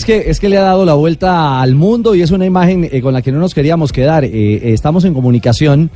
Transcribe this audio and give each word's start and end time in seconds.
Es 0.00 0.06
que, 0.06 0.30
es 0.30 0.40
que 0.40 0.48
le 0.48 0.56
ha 0.56 0.62
dado 0.62 0.86
la 0.86 0.94
vuelta 0.94 1.60
al 1.60 1.74
mundo 1.74 2.14
y 2.14 2.22
es 2.22 2.30
una 2.30 2.46
imagen 2.46 2.88
eh, 2.90 3.02
con 3.02 3.12
la 3.12 3.20
que 3.20 3.30
no 3.32 3.38
nos 3.38 3.52
queríamos 3.52 3.92
quedar. 3.92 4.24
Eh, 4.24 4.30
eh, 4.32 4.60
estamos 4.72 5.04
en 5.04 5.12
comunicación 5.12 5.90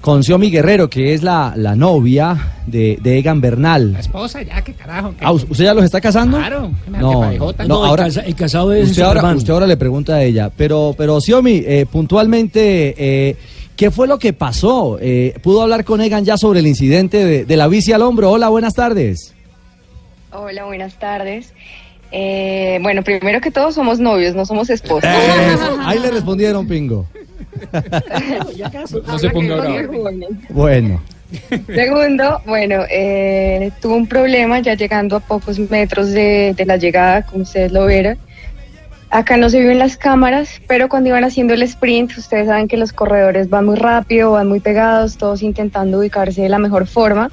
con 0.00 0.22
Xiomi 0.22 0.50
Guerrero, 0.52 0.88
que 0.88 1.14
es 1.14 1.24
la, 1.24 1.54
la 1.56 1.74
novia 1.74 2.52
de, 2.68 2.96
de 3.02 3.18
Egan 3.18 3.40
Bernal. 3.40 3.96
esposa, 3.98 4.40
ya, 4.42 4.62
qué 4.62 4.72
carajo. 4.74 5.10
qué- 5.18 5.24
Ah, 5.24 5.32
¿Usted 5.32 5.64
ya 5.64 5.74
los 5.74 5.82
está 5.84 6.00
casando? 6.00 6.38
Claro, 6.38 6.70
que 6.84 6.90
me- 6.92 6.98
que 6.98 7.02
No, 7.02 7.12
no, 7.12 7.52
No, 7.66 7.82
el 7.84 7.90
ahora, 7.90 8.06
el 8.06 8.34
casado 8.36 8.72
es 8.72 8.90
usted 8.90 9.02
ahora, 9.02 9.34
usted 9.34 9.52
ahora 9.52 9.66
le 9.66 9.76
pregunta 9.76 10.14
a 10.14 10.22
ella. 10.22 10.48
Pero, 10.56 10.94
pero 10.96 11.20
Xiomi, 11.20 11.64
eh, 11.66 11.86
puntualmente, 11.90 12.94
eh, 12.96 13.36
¿qué 13.74 13.90
fue 13.90 14.06
lo 14.06 14.16
que 14.20 14.32
pasó? 14.32 14.96
Eh, 15.00 15.34
¿Pudo 15.42 15.62
hablar 15.62 15.84
con 15.84 16.00
Egan 16.00 16.24
ya 16.24 16.36
sobre 16.36 16.60
el 16.60 16.68
incidente 16.68 17.24
de, 17.24 17.44
de 17.46 17.56
la 17.56 17.66
bici 17.66 17.92
al 17.92 18.02
hombro? 18.02 18.30
Hola, 18.30 18.48
buenas 18.48 18.74
tardes. 18.74 19.34
Hola, 20.32 20.66
buenas 20.66 20.96
tardes. 21.00 21.52
Eh, 22.12 22.78
bueno, 22.82 23.02
primero 23.02 23.40
que 23.40 23.50
todo 23.50 23.70
somos 23.72 24.00
novios, 24.00 24.34
no 24.34 24.44
somos 24.44 24.70
esposos. 24.70 25.08
Eso, 25.10 25.78
Ahí 25.84 25.98
le 25.98 26.10
respondieron, 26.10 26.66
Pingo. 26.66 27.06
No 29.06 29.18
se 29.18 29.30
ponga 29.30 29.56
bravo. 29.56 30.10
Bueno. 30.48 31.02
Segundo, 31.72 32.40
bueno, 32.44 32.82
eh, 32.90 33.70
tuvo 33.80 33.94
un 33.94 34.08
problema 34.08 34.58
ya 34.58 34.74
llegando 34.74 35.16
a 35.16 35.20
pocos 35.20 35.58
metros 35.58 36.10
de, 36.10 36.54
de 36.56 36.66
la 36.66 36.76
llegada, 36.76 37.22
como 37.22 37.42
ustedes 37.42 37.70
lo 37.70 37.86
vieron. 37.86 38.18
Acá 39.10 39.36
no 39.36 39.50
se 39.50 39.60
vio 39.60 39.72
en 39.72 39.80
las 39.80 39.96
cámaras, 39.96 40.60
pero 40.68 40.88
cuando 40.88 41.08
iban 41.08 41.24
haciendo 41.24 41.54
el 41.54 41.62
sprint, 41.62 42.16
ustedes 42.16 42.46
saben 42.46 42.68
que 42.68 42.76
los 42.76 42.92
corredores 42.92 43.50
van 43.50 43.66
muy 43.66 43.76
rápido, 43.76 44.32
van 44.32 44.48
muy 44.48 44.60
pegados, 44.60 45.16
todos 45.16 45.42
intentando 45.42 45.98
ubicarse 45.98 46.42
de 46.42 46.48
la 46.48 46.58
mejor 46.58 46.86
forma. 46.86 47.28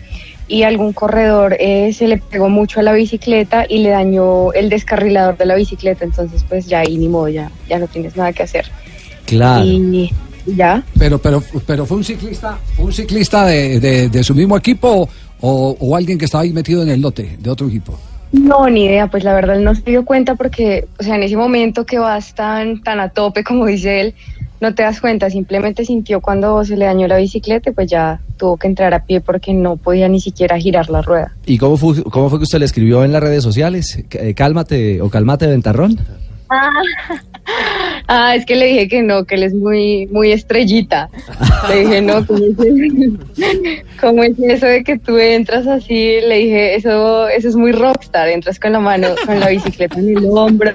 Y 0.49 0.63
algún 0.63 0.93
corredor 0.93 1.57
eh, 1.59 1.91
se 1.93 2.07
le 2.07 2.17
pegó 2.17 2.47
mucho 2.49 2.79
a 2.79 2.83
la 2.83 2.93
bicicleta 2.93 3.65
y 3.67 3.79
le 3.79 3.89
dañó 3.89 4.53
el 4.53 4.69
descarrilador 4.69 5.37
de 5.37 5.45
la 5.45 5.55
bicicleta. 5.55 6.05
Entonces, 6.05 6.45
pues 6.47 6.67
ya 6.67 6.79
ahí 6.79 6.97
ni 6.97 7.09
modo, 7.09 7.27
ya, 7.27 7.51
ya 7.67 7.79
no 7.79 7.87
tienes 7.87 8.15
nada 8.15 8.31
que 8.31 8.43
hacer. 8.43 8.65
Claro. 9.25 9.65
Y 9.65 10.11
ya. 10.45 10.81
Pero, 10.97 11.17
pero, 11.19 11.43
pero 11.65 11.85
fue 11.85 11.97
un 11.97 12.03
ciclista, 12.05 12.57
un 12.77 12.93
ciclista 12.93 13.45
de, 13.45 13.79
de- 13.81 14.07
de 14.09 14.23
su 14.23 14.33
mismo 14.33 14.55
equipo 14.55 15.09
o, 15.41 15.75
o 15.79 15.95
alguien 15.97 16.17
que 16.17 16.25
estaba 16.25 16.43
ahí 16.45 16.53
metido 16.53 16.81
en 16.81 16.89
el 16.89 17.01
lote 17.01 17.35
de 17.39 17.49
otro 17.49 17.67
equipo. 17.67 17.99
No, 18.31 18.69
ni 18.69 18.85
idea, 18.85 19.07
pues 19.07 19.23
la 19.23 19.33
verdad 19.33 19.57
él 19.57 19.63
no 19.63 19.75
se 19.75 19.81
dio 19.83 20.05
cuenta 20.05 20.35
porque, 20.35 20.87
o 20.99 21.03
sea, 21.03 21.15
en 21.15 21.23
ese 21.23 21.35
momento 21.37 21.85
que 21.85 21.99
vas 21.99 22.33
tan, 22.33 22.81
tan 22.83 22.99
a 22.99 23.09
tope, 23.09 23.43
como 23.43 23.65
dice 23.65 24.01
él, 24.01 24.15
no 24.59 24.73
te 24.73 24.83
das 24.83 25.01
cuenta, 25.01 25.29
simplemente 25.29 25.85
sintió 25.85 26.21
cuando 26.21 26.63
se 26.65 26.75
le 26.77 26.85
dañó 26.85 27.07
la 27.07 27.17
bicicleta 27.17 27.69
y 27.69 27.73
pues 27.73 27.89
ya 27.89 28.19
tuvo 28.37 28.57
que 28.57 28.67
entrar 28.67 28.93
a 28.93 29.03
pie 29.03 29.21
porque 29.21 29.53
no 29.53 29.77
podía 29.77 30.07
ni 30.07 30.19
siquiera 30.19 30.57
girar 30.57 30.89
la 30.89 31.01
rueda. 31.01 31.33
¿Y 31.45 31.57
cómo 31.57 31.77
fue, 31.77 32.03
cómo 32.03 32.29
fue 32.29 32.39
que 32.39 32.43
usted 32.43 32.59
le 32.59 32.65
escribió 32.65 33.03
en 33.03 33.11
las 33.11 33.21
redes 33.21 33.43
sociales? 33.43 34.03
Eh, 34.11 34.33
Cálmate 34.33 35.01
o 35.01 35.09
calmate, 35.09 35.47
ventarrón. 35.47 35.97
Ah, 36.49 36.69
ah, 38.07 38.35
es 38.35 38.45
que 38.45 38.55
le 38.55 38.67
dije 38.67 38.87
que 38.87 39.01
no, 39.01 39.25
que 39.25 39.35
él 39.35 39.43
es 39.43 39.53
muy, 39.53 40.07
muy 40.07 40.31
estrellita. 40.31 41.09
Le 41.69 41.81
dije, 41.81 42.01
no, 42.01 42.25
¿cómo 42.25 42.39
es, 42.39 42.55
cómo 44.01 44.23
es 44.23 44.39
eso 44.39 44.65
de 44.65 44.83
que 44.83 44.97
tú 44.97 45.17
entras 45.17 45.67
así? 45.67 46.19
Le 46.21 46.37
dije, 46.39 46.75
eso, 46.75 47.27
eso 47.27 47.49
es 47.49 47.55
muy 47.55 47.71
rockstar, 47.71 48.29
entras 48.29 48.59
con 48.59 48.73
la 48.73 48.79
mano, 48.79 49.09
con 49.25 49.39
la 49.39 49.49
bicicleta 49.49 49.99
en 49.99 50.17
el 50.17 50.25
hombro, 50.25 50.71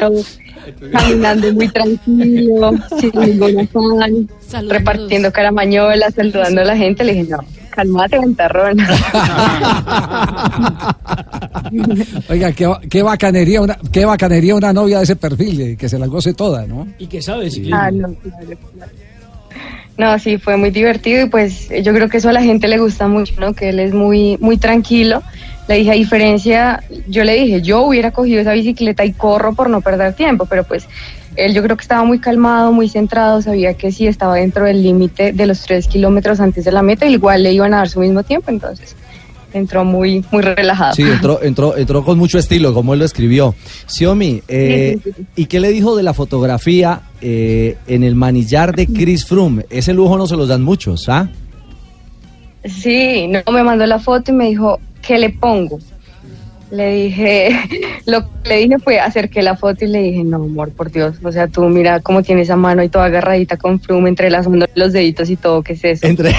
caminando 0.93 1.53
muy 1.53 1.69
tranquilo, 1.69 2.73
sin 3.01 3.13
ningún 3.21 3.61
afán, 3.61 4.69
repartiendo 4.69 5.33
caramañolas, 5.33 6.15
saludando 6.15 6.61
a 6.61 6.65
la 6.65 6.77
gente. 6.77 7.05
Le 7.05 7.15
dije, 7.15 7.31
no, 7.31 7.39
calmate, 7.73 8.19
ventarrón. 8.19 8.79
Oiga, 12.29 12.53
qué, 12.53 12.73
qué 12.89 13.03
bacanería 13.03 13.61
una, 13.61 13.77
qué 13.91 14.05
bacanería 14.05 14.55
una 14.55 14.73
novia 14.73 14.99
de 14.99 15.05
ese 15.05 15.17
perfil, 15.17 15.61
eh, 15.61 15.77
que 15.77 15.89
se 15.89 15.99
la 15.99 16.07
goce 16.07 16.35
toda, 16.35 16.67
¿no? 16.67 16.87
¿Y 16.99 17.07
qué 17.07 17.21
sabe 17.21 17.51
ciclismo? 17.51 17.81
Ah, 17.81 17.91
no, 17.91 18.15
claro, 18.15 18.59
claro. 18.75 18.93
No, 19.99 20.19
sí, 20.19 20.39
fue 20.39 20.57
muy 20.57 20.71
divertido 20.71 21.27
y 21.27 21.29
pues 21.29 21.69
yo 21.83 21.93
creo 21.93 22.09
que 22.09 22.17
eso 22.17 22.31
a 22.31 22.33
la 22.33 22.43
gente 22.43 22.67
le 22.67 22.79
gusta 22.79 23.09
mucho, 23.09 23.35
¿no? 23.39 23.53
Que 23.55 23.69
él 23.69 23.79
es 23.79 23.93
muy, 23.93 24.39
muy 24.41 24.57
tranquilo. 24.57 25.23
Le 25.69 25.77
dije, 25.77 25.91
a 25.91 25.95
diferencia, 25.95 26.83
yo 27.07 27.25
le 27.25 27.35
dije, 27.35 27.63
yo 27.63 27.83
hubiera 27.83 28.11
cogido 28.11 28.41
esa 28.41 28.53
bicicleta 28.53 29.05
y 29.05 29.13
corro 29.13 29.55
por 29.55 29.71
no 29.71 29.81
perder 29.81 30.15
tiempo, 30.15 30.47
pero 30.47 30.65
pues 30.65 30.87
él 31.37 31.55
yo 31.55 31.63
creo 31.63 31.77
que 31.77 31.83
estaba 31.83 32.05
muy 32.05 32.19
calmado, 32.19 32.73
muy 32.73 32.89
centrado, 32.89 33.43
sabía 33.43 33.75
que 33.75 33.93
sí 33.93 34.07
estaba 34.07 34.37
dentro 34.37 34.65
del 34.65 34.83
límite 34.83 35.33
de 35.33 35.47
los 35.47 35.63
tres 35.63 35.89
kilómetros 35.89 36.41
antes 36.41 36.65
de 36.65 36.73
la 36.73 36.83
meta, 36.83 37.07
igual 37.07 37.43
le 37.43 37.53
iban 37.53 37.75
a 37.75 37.79
dar 37.79 37.89
su 37.89 38.01
mismo 38.01 38.23
tiempo, 38.23 38.51
entonces 38.51 38.97
entró 39.53 39.85
muy, 39.85 40.25
muy 40.31 40.43
relajado. 40.43 40.95
Sí, 40.95 41.03
entró, 41.03 41.43
entró, 41.43 41.77
entró 41.77 42.05
con 42.05 42.19
mucho 42.19 42.39
estilo, 42.39 42.73
como 42.73 42.95
él 42.95 43.01
lo 43.01 43.05
escribió. 43.05 43.55
Xiomi, 43.87 44.43
eh, 44.49 44.99
Sí, 45.03 45.11
sí, 45.11 45.13
sí. 45.17 45.27
¿y 45.37 45.47
qué 45.47 45.61
le 45.61 45.71
dijo 45.71 45.97
de 45.97 46.03
la 46.03 46.15
fotografía 46.15 47.03
eh, 47.21 47.77
en 47.87 48.05
el 48.05 48.15
manillar 48.15 48.75
de 48.75 48.87
Chris 48.87 49.27
Froome? 49.27 49.67
Ese 49.71 49.93
lujo 49.93 50.17
no 50.17 50.27
se 50.27 50.37
los 50.37 50.49
dan 50.49 50.63
muchos, 50.63 51.09
¿ah? 51.09 51.29
Sí, 52.65 53.29
no 53.29 53.53
me 53.53 53.63
mandó 53.63 53.87
la 53.87 53.99
foto 53.99 54.31
y 54.31 54.35
me 54.35 54.49
dijo, 54.49 54.79
¿qué 55.01 55.19
le 55.19 55.31
pongo? 55.31 55.79
Le 56.73 56.91
dije, 56.95 57.51
lo 58.07 58.23
que 58.23 58.49
le 58.49 58.57
dije 58.57 58.79
fue 58.79 58.99
acerqué 58.99 59.43
la 59.43 59.57
foto 59.57 59.85
y 59.85 59.89
le 59.89 60.03
dije, 60.03 60.25
no, 60.25 60.37
amor, 60.37 60.71
por 60.73 60.91
Dios, 60.91 61.17
o 61.23 61.31
sea, 61.31 61.47
tú 61.47 61.61
mira 61.69 62.01
cómo 62.01 62.23
tiene 62.23 62.41
esa 62.41 62.57
mano 62.57 62.83
y 62.83 62.89
toda 62.89 63.05
agarradita 63.05 63.59
con 63.59 63.79
flume 63.79 64.09
entre 64.09 64.31
las 64.31 64.47
los 64.75 64.93
deditos 64.95 65.29
y 65.29 65.37
todo, 65.37 65.63
¿qué 65.63 65.75
es 65.75 65.85
eso? 65.85 66.07
Entre... 66.07 66.31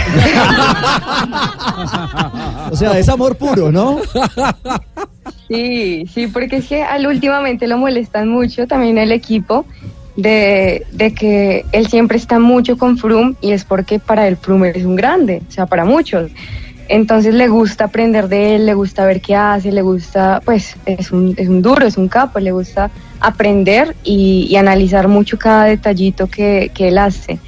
o 2.72 2.76
sea, 2.76 2.98
es 2.98 3.08
amor 3.10 3.38
puro, 3.38 3.72
¿no? 3.72 4.00
Sí, 5.48 6.06
sí, 6.12 6.26
porque 6.26 6.58
es 6.58 6.68
que 6.68 6.82
al 6.82 7.06
últimamente 7.06 7.68
lo 7.68 7.78
molestan 7.78 8.28
mucho 8.28 8.66
también 8.66 8.98
el 8.98 9.12
equipo 9.12 9.68
de, 10.16 10.88
de 10.92 11.14
que 11.14 11.64
él 11.72 11.86
siempre 11.88 12.18
está 12.18 12.40
mucho 12.40 12.76
con 12.80 12.98
Froome 12.98 13.36
y 13.40 13.52
es 13.52 13.66
porque 13.66 14.00
para 14.00 14.28
él 14.28 14.38
Froome 14.38 14.72
es 14.74 14.84
un 14.84 14.96
grande, 14.96 15.44
o 15.48 15.52
sea, 15.52 15.68
para 15.68 15.86
muchos. 15.86 16.32
Entonces 16.90 17.34
le 17.34 17.48
gusta 17.48 17.86
aprender 17.86 18.28
de 18.28 18.56
él, 18.56 18.66
le 18.66 18.74
gusta 18.74 19.06
ver 19.06 19.22
qué 19.22 19.36
hace, 19.36 19.72
le 19.72 19.82
gusta, 19.82 20.42
pues 20.44 20.76
es 20.86 21.12
un, 21.12 21.34
es 21.38 21.48
un 21.48 21.62
duro, 21.62 21.86
es 21.86 21.98
un 21.98 22.08
capo, 22.08 22.40
le 22.40 22.52
gusta 22.52 22.92
aprender 23.20 23.96
y, 24.04 24.48
y 24.50 24.56
analizar 24.58 25.08
mucho 25.08 25.38
cada 25.38 25.66
detallito 25.66 26.28
que, 26.28 26.72
que 26.74 26.90
él 26.90 26.98
hace. 26.98 27.40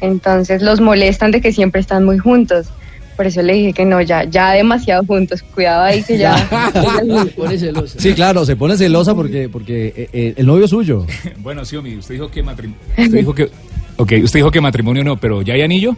Entonces 0.00 0.62
los 0.62 0.80
molestan 0.80 1.30
de 1.30 1.40
que 1.40 1.52
siempre 1.52 1.80
están 1.80 2.04
muy 2.04 2.18
juntos. 2.18 2.68
Por 3.16 3.26
eso 3.26 3.42
le 3.42 3.52
dije 3.54 3.72
que 3.72 3.84
no, 3.84 4.00
ya, 4.00 4.22
ya 4.22 4.52
demasiado 4.52 5.04
juntos, 5.04 5.42
cuidado 5.42 5.82
ahí 5.82 6.04
que 6.04 6.18
ya. 6.18 6.36
Pone. 7.36 7.58
Sí, 7.98 8.14
claro, 8.14 8.44
se 8.44 8.54
pone 8.54 8.76
celosa 8.76 9.12
porque, 9.12 9.48
porque 9.48 9.88
eh, 9.88 10.08
eh, 10.12 10.34
el 10.36 10.46
novio 10.46 10.66
es 10.66 10.70
suyo. 10.70 11.04
Bueno, 11.38 11.64
Xiomi, 11.64 11.96
usted 11.96 12.14
dijo 12.14 12.30
que 12.30 12.44
matrimonio. 12.44 12.80
Usted 12.96 13.18
dijo 13.18 13.34
que. 13.34 13.50
Ok, 13.96 14.12
usted 14.22 14.38
dijo 14.38 14.52
que 14.52 14.60
matrimonio 14.60 15.02
no, 15.02 15.16
pero 15.16 15.42
¿ya 15.42 15.54
hay 15.54 15.62
anillo? 15.62 15.96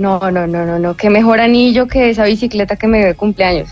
No, 0.00 0.18
no, 0.30 0.46
no, 0.46 0.64
no, 0.64 0.78
no. 0.78 0.96
Qué 0.96 1.10
mejor 1.10 1.40
anillo 1.40 1.86
que 1.86 2.08
esa 2.08 2.24
bicicleta 2.24 2.74
que 2.76 2.86
me 2.86 2.98
dio 2.98 3.08
de 3.08 3.14
cumpleaños. 3.14 3.68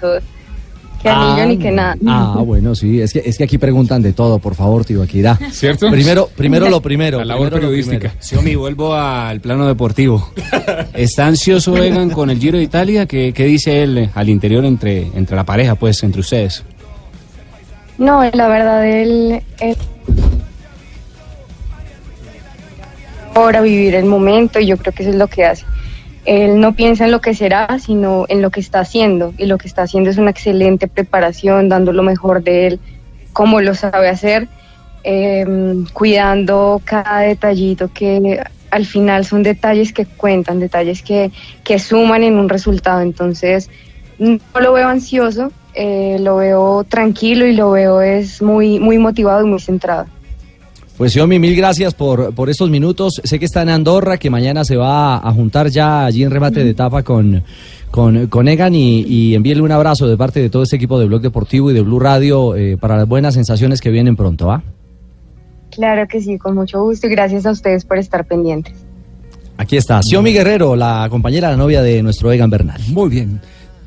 Qué 1.01 1.09
anillo 1.09 1.43
Ah, 1.43 1.47
ni 1.47 1.57
que 1.57 1.71
nada. 1.71 1.97
Ah, 2.07 2.43
bueno, 2.45 2.75
sí, 2.75 3.01
es 3.01 3.15
que, 3.15 3.23
es 3.25 3.39
que 3.39 3.45
aquí 3.45 3.57
preguntan 3.57 4.03
de 4.03 4.13
todo, 4.13 4.39
por 4.39 4.55
favor, 4.55 4.85
tío, 4.85 5.03
aquí 5.03 5.23
da. 5.23 5.39
¿Cierto? 5.53 5.91
Primero, 5.91 6.29
primero 6.37 6.69
lo 6.69 6.83
primero. 6.83 7.21
La 7.21 7.25
labor 7.25 7.49
primero 7.49 7.57
lo 7.57 7.69
periodística. 7.71 8.09
primero. 8.11 8.23
Xiomi, 8.23 8.55
vuelvo 8.57 8.95
al 8.95 9.41
plano 9.41 9.67
deportivo. 9.67 10.31
¿Está 10.93 11.27
ansioso 11.27 11.77
Egan 11.83 12.11
con 12.11 12.29
el 12.29 12.39
Giro 12.39 12.59
de 12.59 12.65
Italia? 12.65 13.07
¿Qué, 13.07 13.33
qué 13.33 13.45
dice 13.47 13.83
él 13.83 14.11
al 14.15 14.29
interior 14.29 14.65
entre, 14.67 15.07
entre 15.15 15.35
la 15.35 15.45
pareja, 15.45 15.77
pues, 15.77 16.03
entre 16.03 16.21
ustedes? 16.21 16.63
No, 17.97 18.23
la 18.35 18.49
verdad, 18.49 18.87
él, 18.87 19.41
él- 19.61 19.77
ahora 23.35 23.61
vivir 23.61 23.95
el 23.95 24.05
momento 24.05 24.59
y 24.61 24.67
yo 24.67 24.77
creo 24.77 24.93
que 24.93 25.05
eso 25.05 25.11
es 25.13 25.17
lo 25.17 25.29
que 25.29 25.45
hace. 25.47 25.65
Él 26.29 26.61
no 26.61 26.75
piensa 26.75 27.07
en 27.07 27.11
lo 27.11 27.23
que 27.23 27.33
será, 27.33 27.79
sino 27.79 28.27
en 28.29 28.43
lo 28.43 28.51
que 28.51 28.61
está 28.61 28.81
haciendo. 28.81 29.33
Y 29.39 29.47
lo 29.47 29.57
que 29.57 29.67
está 29.67 29.85
haciendo 29.85 30.11
es 30.11 30.19
una 30.19 30.29
excelente 30.29 30.87
preparación, 30.87 31.71
dando 31.71 31.91
lo 31.91 32.03
mejor 32.03 32.43
de 32.43 32.67
él, 32.67 32.81
como 33.33 33.63
lo 33.63 33.75
sabe 33.75 34.11
hacer, 34.11 34.47
eh, 35.05 35.47
cuidando 35.95 36.83
cada 36.85 37.21
detallito 37.21 37.91
que 37.95 38.43
al 38.71 38.85
final 38.85 39.25
son 39.25 39.43
detalles 39.43 39.95
que 39.95 40.05
cuentan, 40.05 40.61
detalles 40.61 41.03
que, 41.03 41.31
que 41.65 41.79
suman 41.79 42.23
en 42.23 42.35
un 42.35 42.51
resultado. 42.51 43.01
Entonces, 43.01 43.71
no 44.19 44.39
lo 44.61 44.75
veo 44.75 44.87
ansioso, 44.87 45.51
eh, 45.73 46.19
lo 46.21 46.37
veo 46.37 46.85
tranquilo 46.85 47.47
y 47.47 47.55
lo 47.55 47.71
veo 47.71 48.03
es 48.03 48.43
muy, 48.43 48.79
muy 48.79 48.99
motivado 48.99 49.47
y 49.47 49.49
muy 49.49 49.61
centrado. 49.61 50.05
Pues 50.99 51.13
Xiaomi, 51.13 51.39
mil 51.39 51.55
gracias 51.55 51.95
por, 51.95 52.35
por 52.35 52.51
estos 52.51 52.71
minutos. 52.71 53.21
Sé 53.23 53.39
que 53.39 53.45
está 53.45 53.63
en 53.63 53.69
Andorra, 53.69 54.19
que 54.19 54.31
mañana 54.31 54.65
se 54.65 54.75
va 54.75 55.17
a 55.17 55.33
juntar 55.33 55.69
ya 55.69 56.05
allí 56.05 56.25
en 56.25 56.31
remate 56.33 56.65
de 56.65 56.71
etapa 56.71 57.05
con, 57.05 57.45
con, 57.93 58.27
con 58.27 58.49
Egan 58.49 58.75
y, 58.75 59.03
y 59.03 59.37
envíele 59.37 59.63
un 59.63 59.71
abrazo 59.71 60.09
de 60.09 60.17
parte 60.17 60.41
de 60.41 60.51
todo 60.51 60.65
este 60.65 60.75
equipo 60.75 60.99
de 60.99 61.07
Blog 61.07 61.21
Deportivo 61.21 61.71
y 61.71 61.75
de 61.75 61.83
Blue 61.83 62.01
Radio 62.01 62.57
eh, 62.57 62.77
para 62.77 62.97
las 62.97 63.07
buenas 63.07 63.35
sensaciones 63.35 63.81
que 63.81 63.91
vienen 63.91 64.17
pronto, 64.17 64.49
¿va? 64.49 64.65
Claro 65.71 66.09
que 66.09 66.21
sí, 66.21 66.37
con 66.37 66.57
mucho 66.57 66.83
gusto 66.83 67.07
y 67.07 67.11
gracias 67.11 67.47
a 67.47 67.53
ustedes 67.53 67.85
por 67.85 67.99
estar 67.99 68.27
pendientes. 68.27 68.75
Aquí 69.57 69.77
está, 69.77 70.03
Xiaomi 70.03 70.33
Guerrero, 70.33 70.75
la 70.75 71.07
compañera, 71.09 71.49
la 71.51 71.57
novia 71.57 71.81
de 71.81 72.03
nuestro 72.03 72.33
Egan 72.33 72.51
Bernal. 72.51 72.81
Muy 72.89 73.09
bien. 73.09 73.41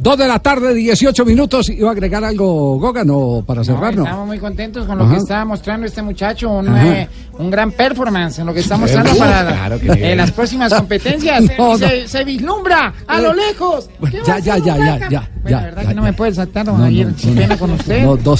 Dos 0.03 0.17
de 0.17 0.27
la 0.27 0.39
tarde, 0.39 0.73
18 0.73 1.23
minutos. 1.25 1.69
¿Iba 1.69 1.89
a 1.89 1.91
agregar 1.91 2.23
algo, 2.23 2.79
Gogan, 2.79 3.07
o 3.11 3.43
para 3.45 3.63
cerrar? 3.63 3.95
No, 3.95 4.01
Estamos 4.03 4.25
muy 4.25 4.39
contentos 4.39 4.87
con 4.87 4.97
lo 4.97 5.03
Ajá. 5.03 5.13
que 5.13 5.19
está 5.19 5.45
mostrando 5.45 5.85
este 5.85 6.01
muchacho, 6.01 6.49
un, 6.49 6.75
eh, 6.75 7.07
un 7.37 7.51
gran 7.51 7.71
performance 7.71 8.39
en 8.39 8.47
lo 8.47 8.53
que 8.55 8.61
está 8.61 8.77
mostrando 8.77 9.11
Uh, 9.13 9.17
para 9.19 9.43
la- 9.43 9.51
claro 9.51 9.79
eh, 9.95 10.15
las 10.15 10.31
próximas 10.31 10.73
competencias. 10.73 11.43
No, 11.57 11.77
se, 11.77 12.07
se 12.07 12.23
vislumbra 12.23 12.91
a 13.05 13.21
lo 13.21 13.31
lejos. 13.31 13.91
¿Qué 14.09 14.21
va 14.21 14.39
Ya, 14.39 14.39
ya, 14.39 14.57
ya, 14.57 14.77
ya, 14.77 15.09
ya, 15.09 15.29
Bueno, 15.43 15.57
la 15.57 15.63
verdad 15.65 15.81
ya, 15.83 15.89
que 15.89 15.93
no 15.95 16.01
ya. 16.01 16.07
me 16.07 16.13
puede 16.13 16.33
saltar, 16.33 16.65
don 16.65 16.77
No, 16.77 16.83
Javier, 16.85 17.07
no, 17.07 17.13
no, 17.29 17.35
pena 17.39 17.57
con 17.59 17.71
usted. 17.71 18.03
no, 18.03 18.17
dos 18.17 18.39